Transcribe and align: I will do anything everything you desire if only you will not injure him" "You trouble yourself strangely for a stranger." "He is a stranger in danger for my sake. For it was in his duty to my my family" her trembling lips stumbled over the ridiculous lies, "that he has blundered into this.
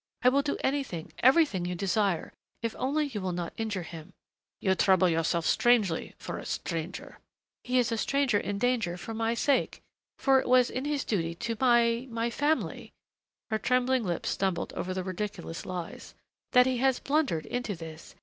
I 0.23 0.29
will 0.29 0.41
do 0.41 0.57
anything 0.63 1.13
everything 1.19 1.63
you 1.63 1.75
desire 1.75 2.33
if 2.63 2.75
only 2.79 3.05
you 3.05 3.21
will 3.21 3.33
not 3.33 3.53
injure 3.55 3.83
him" 3.83 4.13
"You 4.59 4.73
trouble 4.73 5.07
yourself 5.07 5.45
strangely 5.45 6.15
for 6.17 6.39
a 6.39 6.45
stranger." 6.47 7.19
"He 7.63 7.77
is 7.77 7.91
a 7.91 7.99
stranger 7.99 8.39
in 8.39 8.57
danger 8.57 8.97
for 8.97 9.13
my 9.13 9.35
sake. 9.35 9.79
For 10.17 10.39
it 10.39 10.49
was 10.49 10.71
in 10.71 10.85
his 10.85 11.03
duty 11.03 11.35
to 11.35 11.55
my 11.59 12.07
my 12.09 12.31
family" 12.31 12.93
her 13.51 13.59
trembling 13.59 14.03
lips 14.03 14.29
stumbled 14.29 14.73
over 14.73 14.91
the 14.95 15.03
ridiculous 15.03 15.67
lies, 15.67 16.15
"that 16.53 16.65
he 16.65 16.77
has 16.77 16.97
blundered 16.99 17.45
into 17.45 17.75
this. 17.75 18.15